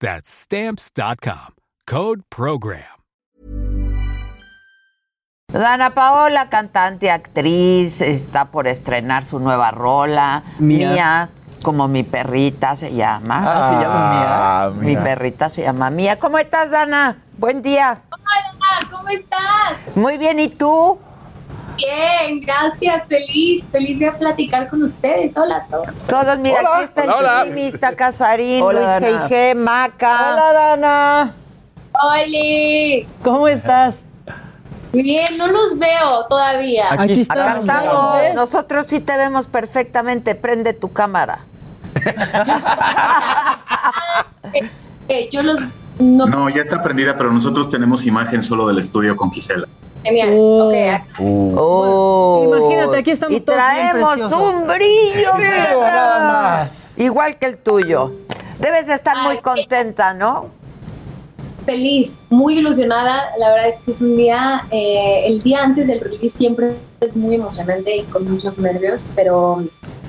[0.00, 1.54] That's stamps.com.
[1.86, 2.96] Code program.
[5.52, 10.42] Dana Paola, cantante, actriz, está por estrenar su nueva rola.
[10.58, 10.90] Mía.
[10.90, 11.30] Mía,
[11.62, 13.42] como mi perrita se llama.
[13.46, 14.86] Ah, se llama Mía.
[14.86, 16.18] Mi perrita se llama Mía.
[16.18, 17.22] ¿Cómo estás, Dana?
[17.38, 18.02] Buen día.
[18.10, 19.96] Hola, ¿cómo estás?
[19.96, 20.98] Muy bien, ¿y tú?
[21.76, 25.36] Bien, gracias, feliz, feliz de platicar con ustedes.
[25.36, 25.88] Hola a todos.
[26.08, 26.74] Todos, mira, Hola.
[26.76, 27.44] aquí está el Hola, hola.
[27.44, 29.12] Jimmy, está Casarín, Hola, Luis.
[29.12, 30.32] G.I.G., Maca.
[30.32, 31.34] Hola, Dana.
[32.02, 33.94] Oli, ¿Cómo estás?
[34.92, 36.86] bien, no los veo todavía.
[36.92, 37.34] Aquí está.
[37.50, 38.20] Acá estamos.
[38.20, 38.34] ¿Ves?
[38.34, 40.34] Nosotros sí te vemos perfectamente.
[40.34, 41.40] Prende tu cámara.
[45.08, 45.60] Eh, yo los
[46.00, 49.68] no, No, ya está prendida, pero nosotros tenemos imagen solo del estudio con Gisela.
[50.06, 50.30] Genial.
[50.30, 50.62] Uh.
[50.62, 52.42] Ok, Oh.
[52.44, 55.92] Imagínate, aquí estamos Y todos traemos un brillo, perra.
[55.92, 56.18] nada
[56.58, 56.92] más.
[56.96, 58.12] Igual que el tuyo.
[58.58, 60.50] Debes de estar muy contenta, ¿no?
[61.66, 63.24] feliz, muy ilusionada.
[63.38, 67.14] La verdad es que es un día, eh, el día antes del release siempre es
[67.14, 69.62] muy emocionante y con muchos nervios, pero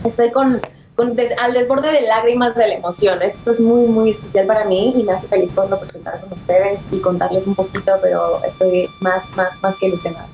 [0.06, 0.62] estoy con,
[0.98, 3.22] con des- al desborde de lágrimas de la emoción.
[3.22, 6.82] Esto es muy, muy especial para mí y me hace feliz poderlo presentar con ustedes
[6.92, 10.28] y contarles un poquito, pero estoy más, más, más que ilusionada.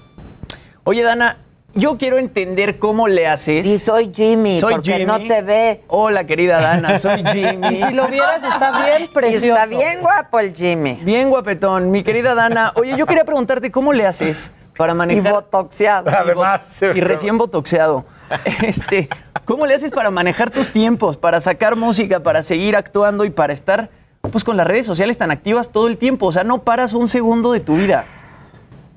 [0.86, 1.38] Oye, Dana,
[1.76, 3.66] yo quiero entender cómo le haces.
[3.68, 5.06] Y soy Jimmy, Soy porque Jimmy.
[5.06, 5.84] no te ve.
[5.90, 7.68] Hola, querida Dana, soy Jimmy.
[7.80, 9.46] Y si lo vieras, está bien Y precioso.
[9.48, 10.98] está bien guapo el Jimmy.
[11.04, 12.72] Bien guapetón, mi querida Dana.
[12.76, 15.34] Oye, yo quería preguntarte cómo le haces para Y manejar.
[15.34, 16.10] botoxeado.
[16.18, 16.82] Además.
[16.82, 18.06] Y recién botoxeado.
[18.64, 19.10] Este,
[19.46, 23.54] ¿cómo le haces para manejar tus tiempos, para sacar música, para seguir actuando y para
[23.54, 23.90] estar
[24.32, 26.28] pues con las redes sociales tan activas todo el tiempo?
[26.28, 28.06] O sea, no paras un segundo de tu vida.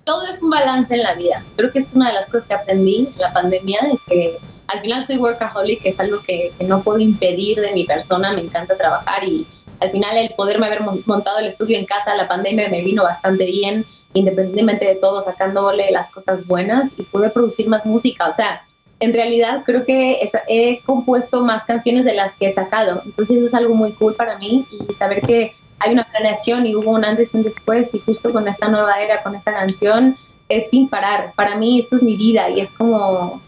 [0.05, 1.43] todo es un balance en la vida.
[1.57, 4.39] Creo que es una de las cosas que aprendí en la pandemia, de que
[4.69, 8.33] al final soy workaholic, que es algo que, que no puedo impedir de mi persona,
[8.33, 9.47] me encanta trabajar y
[9.81, 13.03] al final el poderme haber mon- montado el estudio en casa, la pandemia me vino
[13.03, 18.29] bastante bien, independientemente de todo, sacándole las cosas buenas y pude producir más música.
[18.29, 18.63] O sea,
[19.01, 23.03] en realidad creo que he compuesto más canciones de las que he sacado.
[23.05, 26.75] Entonces eso es algo muy cool para mí y saber que hay una planeación y
[26.75, 30.17] hubo un antes y un después y justo con esta nueva era, con esta canción,
[30.49, 31.33] es sin parar.
[31.37, 33.43] Para mí esto es mi vida y es como...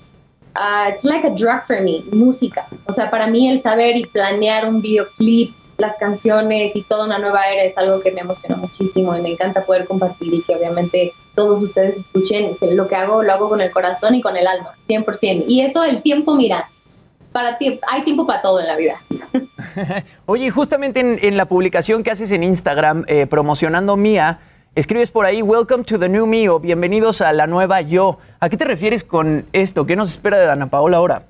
[0.55, 2.67] ah, it's like a drug for me, música.
[2.87, 7.19] O sea, para mí el saber y planear un videoclip, las canciones y toda una
[7.19, 10.57] nueva era es algo que me emociona muchísimo y me encanta poder compartir y que
[10.57, 14.37] obviamente todos ustedes escuchen que lo que hago lo hago con el corazón y con
[14.37, 15.45] el alma, 100%.
[15.47, 16.69] Y eso el tiempo, mira,
[17.31, 19.01] para ti hay tiempo para todo en la vida.
[20.27, 24.41] Oye, justamente en, en la publicación que haces en Instagram eh, promocionando Mía,
[24.75, 28.19] escribes por ahí, Welcome to the new me o bienvenidos a la nueva yo.
[28.41, 29.87] ¿A qué te refieres con esto?
[29.87, 31.23] ¿Qué nos espera de Dana Paola ahora?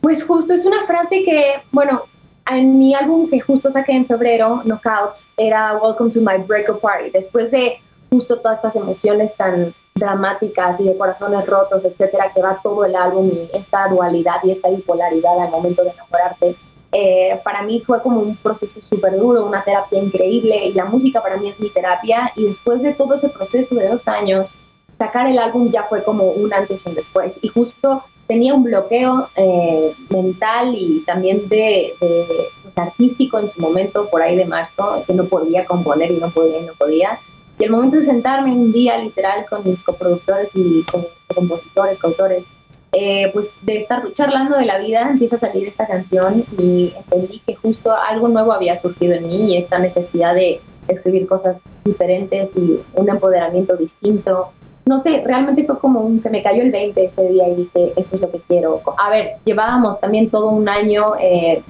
[0.00, 2.02] Pues justo es una frase que, bueno,
[2.50, 7.10] en mi álbum que justo saqué en febrero, Knockout, era Welcome to my breakup party.
[7.10, 7.78] Después de
[8.10, 12.96] justo todas estas emociones tan dramáticas y de corazones rotos, etcétera, que va todo el
[12.96, 16.56] álbum y esta dualidad y esta bipolaridad al momento de enamorarte.
[16.94, 21.22] eh, para mí fue como un proceso súper duro, una terapia increíble y la música
[21.22, 24.56] para mí es mi terapia y después de todo ese proceso de dos años,
[24.98, 27.38] sacar el álbum ya fue como un antes y un después.
[27.40, 32.26] Y justo tenía un bloqueo eh, mental y también de, de,
[32.62, 36.30] pues, artístico en su momento, por ahí de marzo, que no podía componer y no
[36.30, 37.18] podía y no podía.
[37.58, 42.48] Y el momento de sentarme un día literal con mis coproductores y con compositores, coautores,
[42.92, 47.42] eh, pues de estar charlando de la vida, empieza a salir esta canción y entendí
[47.46, 52.48] que justo algo nuevo había surgido en mí y esta necesidad de escribir cosas diferentes
[52.56, 54.52] y un empoderamiento distinto.
[54.84, 57.92] No sé, realmente fue como un que me cayó el 20 ese día y dije,
[57.96, 58.80] esto es lo que quiero.
[58.98, 61.62] A ver, llevábamos también todo un año eh,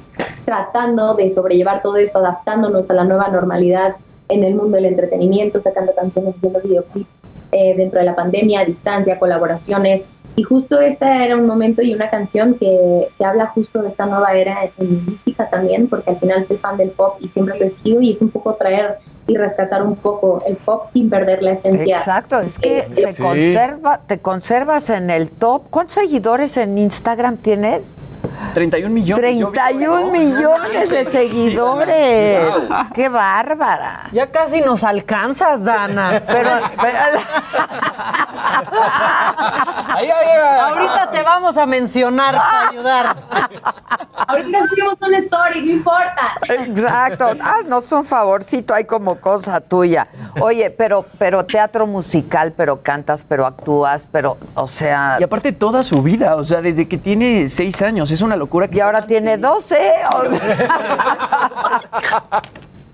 [0.44, 3.97] tratando de sobrellevar todo esto, adaptándonos a la nueva normalidad
[4.29, 7.20] en el mundo del entretenimiento, sacando canciones, haciendo videoclips.
[7.53, 10.08] eh, dentro de la pandemia, a distancia, colaboraciones.
[10.35, 14.06] Y justo este era un momento y una canción que, que habla justo de esta
[14.06, 17.67] nueva era en, música también, porque al final soy fan del pop y siempre lo
[17.67, 18.97] he sido y es un poco traer
[19.32, 21.96] y rescatar un poco el pop sin perder la esencia.
[21.96, 23.23] Exacto, es que Eh, se Sí.
[23.23, 25.62] conserva, te conservas en el top.
[25.70, 27.94] ¿Cuántos seguidores en Instagram tienes?
[28.55, 29.39] 31 millones.
[29.39, 30.11] yo vi, 31 ¿no?
[30.11, 32.55] millones de seguidores.
[32.94, 34.09] ¡Qué bárbara!
[34.12, 36.23] Ya casi nos alcanzas, Dana.
[36.27, 36.50] Pero,
[36.81, 37.21] pero-
[39.94, 40.61] Ahí, ahí, ahí.
[40.61, 43.17] Ahorita te vamos a mencionar para ayudar.
[44.27, 46.35] Ahorita subimos una story, no importa.
[46.49, 50.09] Exacto, haznos un favorcito, hay como cosa tuya.
[50.41, 55.83] Oye, pero, pero teatro musical, pero cantas, pero actúas, pero, o sea, Y aparte toda
[55.83, 58.69] su vida, o sea, desde que tiene seis años, es una locura.
[58.69, 59.76] que y ahora tiene 12.
[60.14, 61.73] o sea.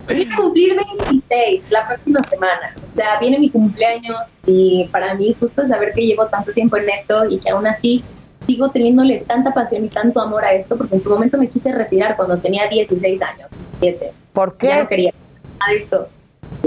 [0.07, 0.75] Voy a cumplir
[1.11, 2.75] 26 la próxima semana.
[2.83, 6.89] O sea, viene mi cumpleaños y para mí justo saber que llevo tanto tiempo en
[6.89, 8.03] esto y que aún así
[8.47, 11.71] sigo teniéndole tanta pasión y tanto amor a esto, porque en su momento me quise
[11.73, 13.51] retirar cuando tenía 16 años,
[13.81, 14.13] 7.
[14.33, 14.89] ¿Por Ya no qué?
[14.89, 15.13] quería
[15.61, 16.09] nada de esto.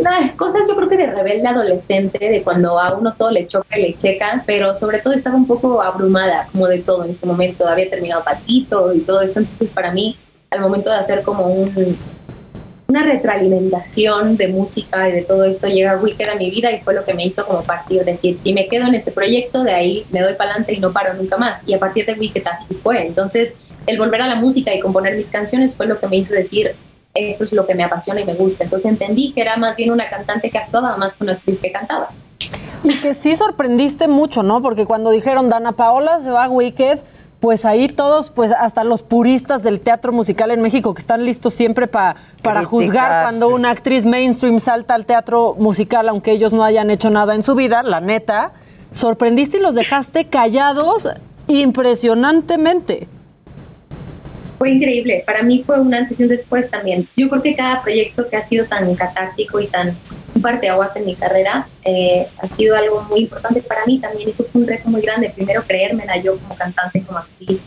[0.01, 3.77] Nah, cosas yo creo que de rebelde adolescente, de cuando a uno todo le choca
[3.77, 7.25] y le checa, pero sobre todo estaba un poco abrumada como de todo en su
[7.27, 7.67] momento.
[7.67, 10.17] Había terminado patito y todo esto, entonces para mí
[10.49, 11.97] al momento de hacer como un,
[12.89, 16.93] una retroalimentación de música y de todo esto, llega Wicked a mi vida y fue
[16.93, 20.05] lo que me hizo como partir, decir, si me quedo en este proyecto, de ahí
[20.11, 21.61] me doy para adelante y no paro nunca más.
[21.65, 23.07] Y a partir de Wicked así fue.
[23.07, 23.55] Entonces,
[23.87, 26.75] el volver a la música y componer mis canciones fue lo que me hizo decir,
[27.13, 28.63] esto es lo que me apasiona y me gusta.
[28.63, 31.71] Entonces entendí que era más bien una cantante que actuaba más que una actriz que
[31.71, 32.09] cantaba.
[32.83, 34.61] Y que sí sorprendiste mucho, ¿no?
[34.61, 36.99] Porque cuando dijeron Dana Paola se va a Wicked,
[37.39, 41.53] pues ahí todos, pues hasta los puristas del teatro musical en México que están listos
[41.55, 46.63] siempre pa- para juzgar cuando una actriz mainstream salta al teatro musical, aunque ellos no
[46.63, 48.51] hayan hecho nada en su vida, la neta,
[48.91, 51.07] sorprendiste y los dejaste callados
[51.47, 53.07] impresionantemente.
[54.61, 55.23] Fue increíble.
[55.25, 57.07] Para mí fue un antes y un después también.
[57.17, 59.97] Yo creo que cada proyecto que ha sido tan catártico y tan
[60.35, 64.29] un parteaguas en mi carrera eh, ha sido algo muy importante para mí también.
[64.29, 65.31] Eso fue un reto muy grande.
[65.31, 67.59] Primero creérmela yo como cantante, como actriz.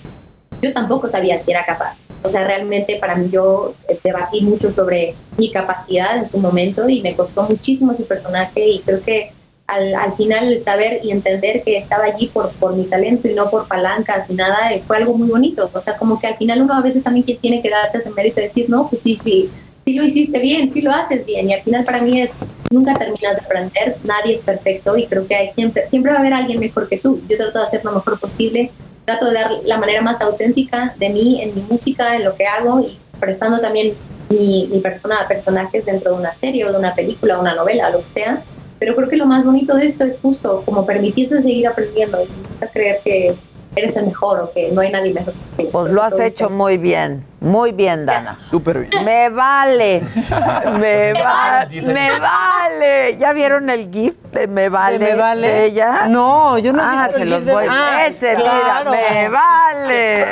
[0.62, 1.99] Yo tampoco sabía si era capaz.
[2.23, 6.88] O sea, realmente para mí yo eh, debatí mucho sobre mi capacidad en su momento
[6.88, 9.32] y me costó muchísimo ese personaje y creo que
[9.67, 13.35] al, al final el saber y entender que estaba allí por, por mi talento y
[13.35, 15.71] no por palancas ni nada, eh, fue algo muy bonito.
[15.73, 18.41] O sea, como que al final uno a veces también tiene que darse ese mérito
[18.41, 19.51] y decir, no, pues sí, sí,
[19.85, 21.49] sí lo hiciste bien, sí lo haces bien.
[21.49, 22.33] Y al final para mí es,
[22.71, 26.21] nunca terminas de aprender, nadie es perfecto y creo que hay siempre, siempre va a
[26.21, 27.23] haber alguien mejor que tú.
[27.29, 28.71] Yo trato de hacer lo mejor posible,
[29.07, 32.47] trato de dar la manera más auténtica de mí en mi música, en lo que
[32.47, 33.95] hago y prestando también
[34.29, 37.89] mi, mi persona a personajes dentro de una serie o de una película, una novela,
[37.89, 38.43] lo que sea.
[38.79, 42.26] Pero creo que lo más bonito de esto es justo como permitirse seguir aprendiendo y
[42.26, 43.35] nunca creer que
[43.76, 45.65] eres el mejor o que no hay nadie mejor que.
[45.65, 46.50] Pues lo has hecho esto.
[46.50, 48.38] muy bien, muy bien, Dana.
[48.50, 49.05] Súper bien.
[49.05, 50.00] Me vale,
[50.79, 51.23] me, va-
[51.69, 51.82] vale.
[51.93, 53.17] me vale.
[53.19, 54.99] ¿Ya vieron el GIF de Me vale?
[54.99, 55.49] ¿De Me Vale?
[55.49, 56.06] de ella?
[56.09, 57.67] No, yo no he Ah, visto se el los GIF de- voy.
[57.69, 58.91] Ah, Ese, claro.
[58.93, 60.25] mira, me vale.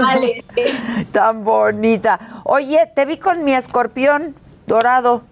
[0.00, 0.44] Vale.
[1.12, 2.18] Tan bonita.
[2.44, 4.34] Oye, te vi con mi escorpión
[4.66, 5.22] dorado.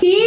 [0.00, 0.18] Sí,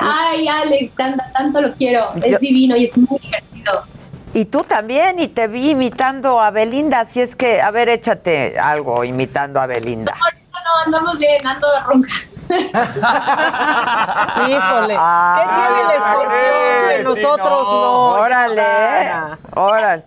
[0.00, 2.08] ay Alex, tanto, tanto lo quiero.
[2.22, 3.84] Es Yo- divino y es muy divertido.
[4.32, 8.58] Y tú también, y te vi imitando a Belinda, así es que, a ver, échate
[8.58, 10.12] algo imitando a Belinda.
[10.20, 12.12] Ahorita no andamos bien, ando ronca.
[14.48, 17.80] Híjole, Ah, ¿qué tiene el escorpión que sí, nosotros no.
[17.80, 18.08] no?
[18.20, 19.38] Órale, Dana.
[19.54, 20.02] órale.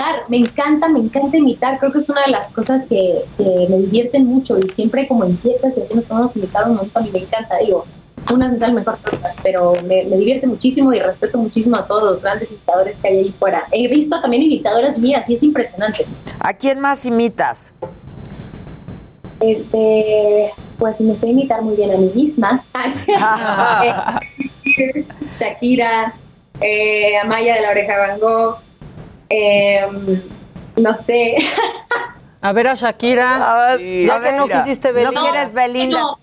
[0.00, 3.66] Imitar, me encanta, me encanta imitar, creo que es una de las cosas que, que
[3.68, 7.10] me divierten mucho y siempre como en fiestas y nos podemos imitar un montón y
[7.10, 7.84] me encanta, digo,
[8.30, 12.02] unas salen mejor que otras, pero me, me divierte muchísimo y respeto muchísimo a todos
[12.04, 13.64] los grandes imitadores que hay ahí fuera.
[13.72, 16.06] He visto también imitadoras mías y es impresionante.
[16.38, 17.72] ¿A quién más imitas?
[19.40, 22.62] Este, pues me sé imitar muy bien a mí misma.
[24.78, 26.14] Eh, Shakira,
[26.60, 28.58] eh, Amaya de la Oreja Van Gogh,
[29.30, 29.86] eh,
[30.76, 31.36] no sé.
[32.42, 33.72] A ver a Shakira.
[33.72, 35.20] A Sí, ya a que no quisiste ¿No Belinda.
[35.20, 36.00] quieres Belinda?
[36.00, 36.18] No,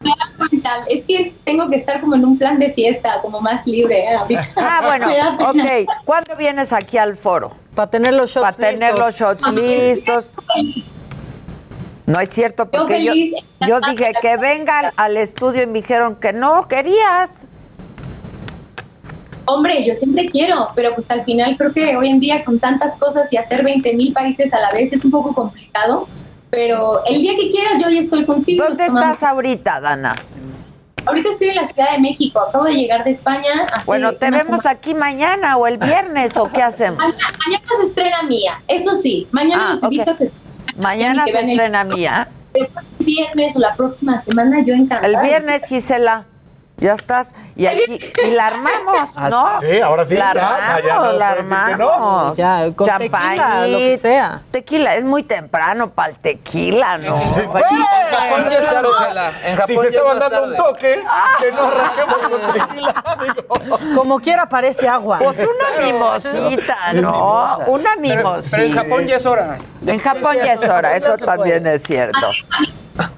[0.00, 0.70] me da cuenta.
[0.88, 4.04] Es que tengo que estar como en un plan de fiesta, como más libre.
[4.04, 4.18] ¿eh?
[4.56, 5.08] Ah, bueno,
[5.50, 5.86] ok.
[6.06, 7.52] ¿Cuándo vienes aquí al foro?
[7.74, 8.98] Para tener los shots Para tener listos.
[8.98, 10.32] los shots listos.
[12.06, 13.12] No es cierto, porque yo,
[13.66, 17.46] yo dije que vengan al estudio y me dijeron que no, querías.
[19.50, 22.96] Hombre, yo siempre quiero, pero pues al final creo que hoy en día con tantas
[22.96, 26.06] cosas y hacer 20 mil países a la vez es un poco complicado.
[26.50, 28.64] Pero el día que quieras yo ya estoy contigo.
[28.66, 30.14] ¿Dónde estás ahorita, Dana?
[31.06, 33.64] Ahorita estoy en la Ciudad de México, acabo de llegar de España.
[33.72, 34.70] hace Bueno, te vemos semana.
[34.70, 36.98] aquí mañana o el viernes o qué hacemos.
[36.98, 40.08] Mañana, mañana se estrena Mía, eso sí, mañana Ah, los invito ok.
[40.10, 40.30] a que
[40.78, 42.28] Mañana que se vean el- estrena mía.
[42.54, 45.06] el viernes o la próxima semana, yo encantada.
[45.06, 46.24] El viernes, Gisela.
[46.80, 47.34] Ya estás.
[47.56, 49.60] Y aquí y la armamos, ¿no?
[49.60, 51.90] sí, ahora sí, La ya, armamos, ya no la decir que no.
[51.92, 52.36] armamos.
[52.36, 54.42] Ya, con tequila, lo que sea.
[54.52, 57.18] Tequila, es muy temprano para el tequila, ¿no?
[57.18, 57.40] Sí.
[57.40, 58.88] En Japón ya es tarde.
[59.44, 61.02] En Japón Si ya se es estaban dando un toque,
[61.40, 63.94] que no arranquemos con tequila, digo.
[63.96, 65.18] Como quiera parece agua.
[65.18, 67.58] Pues una mimosita, ¿no?
[67.66, 68.56] Una mimosita.
[68.56, 69.58] pero en Japón ya es hora.
[69.84, 72.30] En Japón ya es hora, eso también es cierto.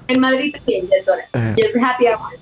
[0.08, 1.22] En Madrid también, ya es hora.
[1.34, 2.38] Ya es happy hour.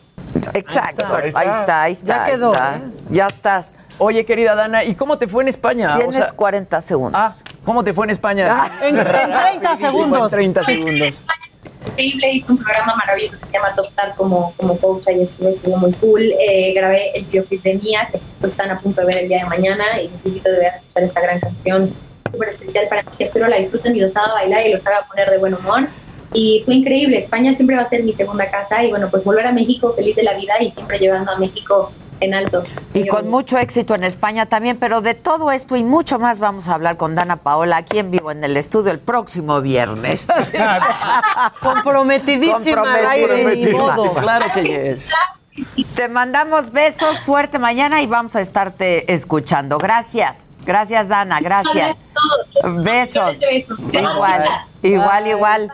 [0.54, 1.60] Exacto, Ahí ahí está.
[1.60, 2.06] está, ahí está.
[2.06, 2.76] Ya ahí quedó, está.
[2.76, 2.80] ¿eh?
[3.10, 3.76] Ya estás.
[3.98, 5.94] Oye, querida Dana, ¿y cómo te fue en España?
[5.94, 7.20] O Tienes sea, 40 segundos.
[7.20, 8.70] ah, ¿cómo te fue en España?
[8.82, 10.30] En, en 30 segundos.
[10.32, 11.20] 30 segundos.
[11.86, 15.48] Increíble, hice un programa maravilloso que se llama Top Star como, como coach y estuvo,
[15.48, 16.22] estuvo muy cool.
[16.22, 19.38] Eh, grabé el videoclip de Mía, que justo están a punto de ver el día
[19.38, 21.92] de mañana y les invito de ver a escuchar esta gran canción
[22.30, 23.08] súper especial para mí.
[23.18, 25.88] Espero la disfruten y los haga bailar y los haga poner de buen humor.
[26.32, 29.46] Y fue increíble, España siempre va a ser mi segunda casa y bueno, pues volver
[29.46, 32.64] a México feliz de la vida y siempre llevando a México en alto.
[32.94, 33.30] Y con bonito.
[33.30, 36.96] mucho éxito en España también, pero de todo esto y mucho más vamos a hablar
[36.96, 40.26] con Dana Paola aquí en vivo en el estudio el próximo viernes.
[41.60, 42.84] Comprometidísima
[43.54, 44.14] ni modo.
[44.14, 45.12] Claro que es.
[45.94, 49.78] Te mandamos besos, suerte mañana y vamos a estarte escuchando.
[49.78, 50.46] Gracias.
[50.64, 51.40] Gracias, Dana.
[51.40, 51.74] Gracias.
[51.74, 52.84] Gracias a todos.
[52.84, 53.40] Besos.
[53.40, 53.78] Besos.
[53.92, 54.44] Igual,
[54.82, 55.72] igual, igual.